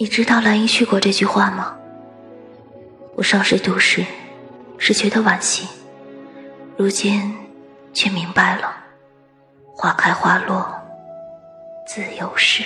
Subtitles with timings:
[0.00, 1.76] 你知道兰因絮果这句话吗？
[3.16, 4.06] 我少时读时
[4.78, 5.66] 是觉得惋惜
[6.76, 7.34] 如今
[7.92, 8.72] 却明白了
[9.74, 10.72] 花开花落
[11.84, 12.62] 自有时。